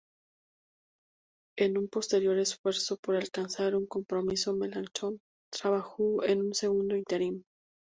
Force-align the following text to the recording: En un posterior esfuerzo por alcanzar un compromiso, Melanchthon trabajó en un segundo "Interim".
En 1.59 1.77
un 1.77 1.87
posterior 1.87 2.35
esfuerzo 2.39 2.97
por 3.03 3.15
alcanzar 3.15 3.75
un 3.75 3.85
compromiso, 3.85 4.55
Melanchthon 4.55 5.19
trabajó 5.53 6.23
en 6.23 6.39
un 6.39 6.55
segundo 6.55 6.95
"Interim". 6.95 7.43